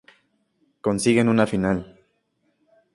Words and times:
Consiguen 0.89 1.29
un 1.37 1.47
final. 1.55 1.79